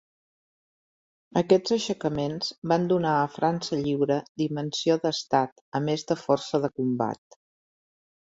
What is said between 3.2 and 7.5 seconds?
França Lliure dimensió d'Estat a més de força de combat.